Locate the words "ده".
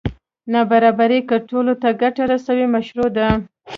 3.17-3.27